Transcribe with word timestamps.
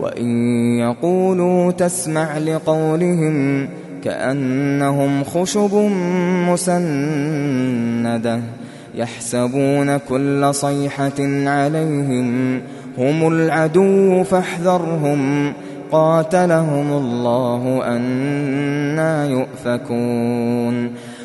وإن 0.00 0.26
يقولوا 0.78 1.72
تسمع 1.72 2.38
لقولهم 2.38 3.68
كأنهم 4.04 5.24
خشب 5.24 5.74
مسندة 6.48 8.40
يحسبون 8.94 9.96
كل 9.96 10.54
صيحة 10.54 11.20
عليهم 11.46 12.60
هم 12.98 13.28
العدو 13.28 14.22
فاحذرهم 14.22 15.52
قاتلهم 15.92 16.92
الله 16.92 17.82
أنا 17.96 19.26
يؤفكون 19.26 20.92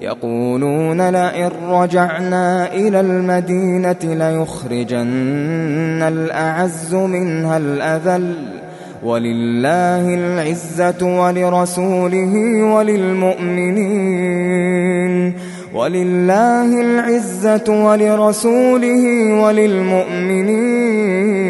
يقولون 0.00 1.10
لئن 1.10 1.50
رجعنا 1.68 2.72
إلى 2.74 3.00
المدينة 3.00 3.96
ليخرجن 4.02 6.02
الأعز 6.02 6.94
منها 6.94 7.56
الأذل 7.56 8.34
ولله 9.04 10.14
العزة 10.14 11.20
ولرسوله 11.20 12.34
وللمؤمنين 12.74 14.24
ولله 15.74 16.80
العزة 16.80 17.84
ولرسوله 17.86 19.04
وللمؤمنين 19.42 21.43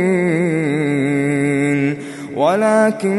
ولكن 2.36 3.18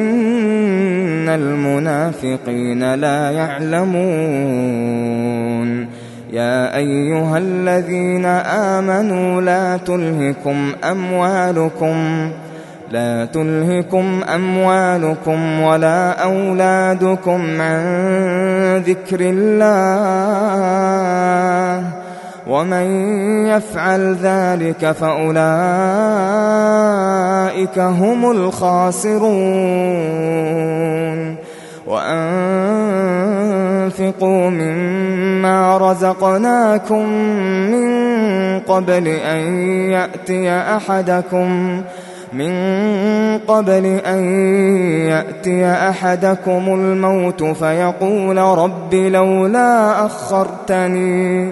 المنافقين 1.29 2.93
لا 2.93 3.31
يعلمون. 3.31 4.85
يا 6.35 6.77
أيها 6.77 7.37
الذين 7.37 8.25
آمنوا 8.75 9.41
لا 9.41 9.77
تلهكم 9.77 10.71
أموالكم 10.83 12.29
لا 12.91 13.25
تلهكم 13.25 14.23
أموالكم 14.35 15.61
ولا 15.61 16.23
أولادكم 16.23 17.61
عن 17.61 18.83
ذكر 18.87 19.19
الله 19.21 20.25
ومن 22.47 22.85
يفعل 23.47 24.15
ذلك 24.15 24.91
فأولئك 24.91 25.35
هم 27.77 28.31
الخاسرون. 28.31 29.25
وأنفقوا 31.87 32.49
مما 34.49 35.77
رزقناكم 35.77 37.09
من 37.71 37.85
قبل 38.59 39.07
أن 39.07 39.59
يأتي 39.89 40.49
أحدكم 40.49 41.81
من 42.33 42.51
قبل 43.47 43.85
أن 43.85 44.23
يأتي 45.07 45.65
أحدكم 45.65 46.63
الموت 46.67 47.43
فيقول 47.43 48.37
رب 48.37 48.93
لولا 48.93 50.05
أخرتني. 50.05 51.51